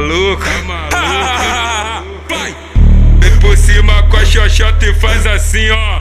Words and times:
maluco? 0.00 0.42
Tá 0.42 0.62
maluco? 0.62 2.24
Vai! 2.28 2.56
Vem 3.20 3.38
por 3.38 3.56
cima 3.56 4.02
com 4.04 4.16
a 4.16 4.24
xoxota 4.24 4.86
e 4.86 4.94
faz 4.94 5.26
assim, 5.26 5.70
ó. 5.70 6.00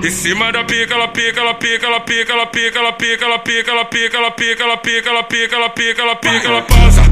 Em 0.00 0.10
cima 0.10 0.52
da 0.52 0.62
pica, 0.64 0.94
ela 0.94 1.08
pica, 1.08 1.40
ela 1.40 1.54
pica, 1.54 1.86
ela 1.86 2.00
pica, 2.00 2.32
ela 2.32 2.46
pica, 2.46 2.78
ela 2.78 2.92
pica, 2.92 3.24
ela 3.24 3.38
pica, 3.38 3.70
ela 3.70 3.84
pica, 3.84 4.16
ela 4.16 4.30
pica, 4.30 4.62
ela 4.62 4.76
pica, 4.76 5.08
ela 5.10 5.22
pica, 5.24 5.56
ela 5.56 5.68
pica, 5.70 6.02
ela 6.02 6.16
pica, 6.16 6.48
ela 6.48 6.62
pausa, 6.62 7.02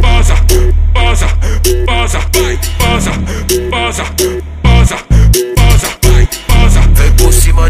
pausa, 0.00 0.34
pausa, 0.94 1.26
pausa, 1.84 2.20
pausa, 2.78 3.10
pausa, 3.70 4.04
pausa, 4.62 5.17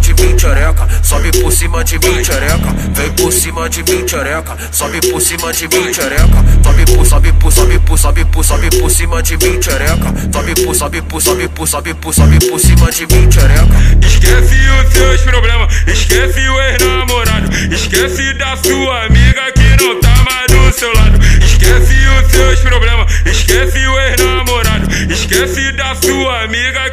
de 0.01 0.15
mim, 0.15 0.37
tchereca, 0.37 0.87
sobe 1.03 1.31
por 1.41 1.53
cima 1.53 1.85
de 1.85 1.99
mim, 1.99 2.23
tchereca. 2.23 2.75
Vem 2.95 3.11
por 3.13 3.33
cima 3.33 3.69
de 3.69 3.83
mim, 3.83 4.05
tchereca, 4.05 4.57
sobe 4.71 5.01
por 5.11 5.21
cima 5.21 5.53
de 5.53 5.69
mim, 5.69 5.91
tchereca. 5.91 6.45
Sobe 6.63 6.85
por, 6.87 7.07
sobe 7.07 7.33
por, 7.33 7.53
sobe 7.53 7.79
por, 7.79 7.99
sobe 7.99 8.25
por, 8.25 8.45
sobe 8.45 8.71
por 8.71 8.91
cima 8.91 9.23
de 9.23 9.37
mim, 9.37 9.59
tchereca. 9.59 10.15
Sobe 10.33 10.55
por, 10.55 10.75
sobe 10.75 11.03
por, 11.03 11.23
sobe 11.23 11.49
por, 11.49 11.67
sobe 11.69 11.95
por, 11.95 12.15
sobe 12.15 12.39
por 12.49 12.61
cima 12.61 12.91
de 12.91 13.07
mim, 13.07 13.29
tchereca. 13.29 13.67
Esquece 14.07 14.57
os 14.71 14.93
seus 14.93 15.21
problemas, 15.23 15.75
esquece 15.87 16.49
o 16.49 16.61
ex-namorado, 16.63 17.49
esquece 17.73 18.35
da 18.35 18.57
sua 18.57 19.07
amiga 19.07 19.53
que 19.53 19.85
não 19.85 20.01
tá 20.01 20.25
mais 20.25 20.47
do 20.47 20.79
seu 20.79 20.93
lado. 20.95 21.19
Esquece 21.45 21.95
os 21.95 22.31
seus 22.31 22.61
problemas, 22.61 23.13
esquece 23.27 23.87
o 23.87 24.01
ex-namorado, 24.01 24.89
esquece 25.13 25.73
da 25.73 25.95
sua 25.95 26.45
amiga 26.45 26.88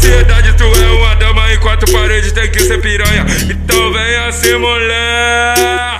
sociedade 0.00 0.54
tu 0.54 0.64
é 0.64 0.90
uma 0.92 1.14
dama 1.16 1.52
em 1.52 1.58
quatro 1.58 1.90
paredes 1.92 2.32
tem 2.32 2.50
que 2.50 2.60
ser 2.60 2.80
piranha, 2.80 3.26
então 3.50 3.92
venha 3.92 4.32
ser 4.32 4.58
mulher. 4.58 5.99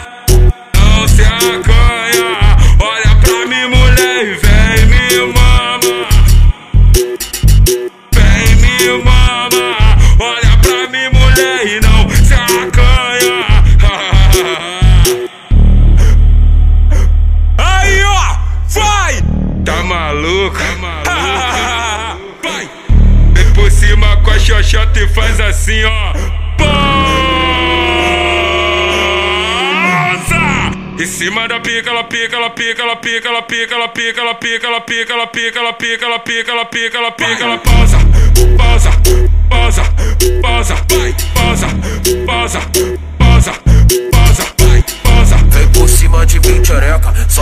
Com 24.22 24.30
a 24.30 24.38
xoxota 24.38 25.00
e 25.00 25.08
faz 25.08 25.40
assim 25.40 25.82
ó. 25.84 26.12
Pausa! 26.58 27.00
Em 30.98 31.06
cima 31.06 31.48
da 31.48 31.60
pica, 31.60 31.90
ela 31.90 32.04
pica, 32.04 32.36
ela 32.36 32.50
pica, 32.50 32.82
ela 32.82 32.96
pica, 32.96 33.28
ela 33.28 33.42
pica, 33.42 33.74
ela 33.74 33.88
pica, 33.88 34.20
ela 34.20 34.34
pica, 34.34 34.66
ela 34.66 34.84
pica, 34.84 35.12
ela 35.12 35.30
pica, 35.30 35.58
ela 35.58 35.72
pica, 35.72 36.04
ela 36.04 36.18
pica, 36.18 36.50
ela 36.50 36.64
pica, 36.64 36.98
ela 36.98 37.10
pica, 37.12 37.44
ela 37.44 37.58
pausa, 37.58 37.98
pausa, 38.58 38.90
pausa, 39.48 39.82
pausa, 40.42 40.74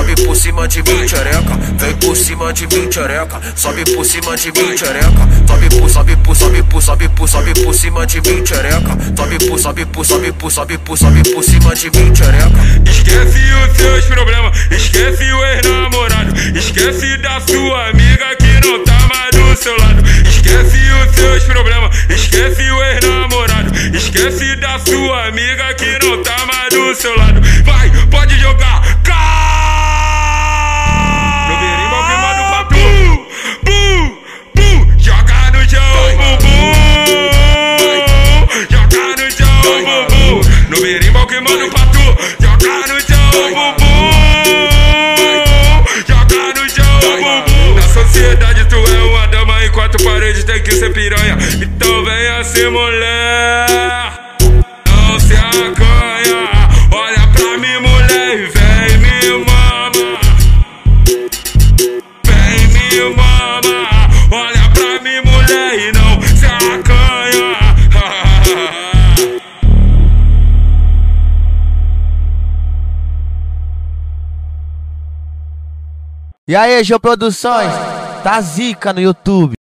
sobe 0.08 0.14
por 0.24 0.36
cima 0.36 0.66
de 0.68 0.82
mim, 0.82 1.04
tchereca. 1.04 1.58
Vem 1.78 1.94
por 1.96 2.16
cima 2.16 2.52
de 2.52 2.66
mim, 2.66 2.88
tchereca, 2.88 3.40
sobe 3.54 3.84
por 3.84 4.04
cima 4.04 4.36
de 4.36 4.52
mim, 4.52 4.74
tchereca. 4.74 5.28
Sobe 5.46 5.68
por, 5.78 5.90
sobe 5.90 6.16
por, 6.16 6.36
sobe 6.36 6.62
por, 6.62 6.82
sobe 6.82 7.08
por, 7.08 7.28
sobe 7.28 7.54
por 7.54 7.74
cima 7.74 8.06
de 8.06 8.20
mim, 8.20 8.42
tchereca. 8.42 8.96
Sobe 9.16 9.38
por, 9.46 9.58
sobe 9.58 9.86
por, 9.86 10.06
sobe 10.06 10.32
por, 10.32 10.50
sobe 10.50 10.78
por, 10.78 10.98
sobe 10.98 11.22
por 11.34 11.44
cima 11.44 11.74
de 11.74 11.90
mim, 11.90 12.12
tchereca. 12.12 12.50
Esquece 12.90 13.40
os 13.52 13.76
seus 13.76 14.04
problemas, 14.06 14.56
esquece 14.70 15.32
o 15.32 15.44
ex-namorado, 15.44 16.34
esquece 16.56 17.18
da 17.18 17.40
sua 17.40 17.88
amiga 17.88 18.36
que 18.36 18.66
não 18.66 18.84
tá 18.84 18.98
mais 19.08 19.30
do 19.36 19.62
seu 19.62 19.76
lado. 19.78 20.02
Esquece 20.28 20.78
os 20.90 21.14
seus 21.16 21.44
problemas, 21.44 21.94
esquece 22.08 22.70
o 22.70 22.84
ex-namorado, 22.84 23.72
esquece 23.94 24.56
da 24.56 24.78
sua 24.78 25.26
amiga 25.26 25.74
que 25.74 25.98
não 26.04 26.22
tá 26.22 26.46
mais 26.46 26.72
do 26.72 26.94
seu 26.94 27.16
lado. 27.16 27.40
Vai, 27.64 27.90
pode 28.10 28.38
jogar, 28.40 28.87
no 40.68 40.80
berimbau 40.80 41.26
queimado 41.26 41.70
pra 41.70 41.86
tu, 41.86 41.98
joga 42.40 42.86
no 42.86 43.00
chão, 43.00 43.30
bum, 43.54 43.74
bum, 43.78 45.00
joga 46.06 46.60
no 46.60 46.68
chão, 46.68 47.00
bum, 47.00 47.42
bum. 47.46 47.74
Na 47.74 47.82
sociedade 47.82 48.64
tu 48.66 48.76
é 48.76 49.02
uma 49.04 49.26
dama 49.28 49.64
em 49.64 49.70
quatro 49.70 50.02
paredes 50.04 50.44
tem 50.44 50.62
que 50.62 50.72
ser 50.72 50.92
piranha, 50.92 51.38
então 51.62 52.04
venha 52.04 52.44
ser 52.44 52.70
mulher. 52.70 53.67
E 76.48 76.56
aí, 76.56 76.82
Geo 76.82 76.98
Produções, 76.98 77.70
tá 78.24 78.40
zica 78.40 78.90
no 78.90 79.02
YouTube. 79.02 79.54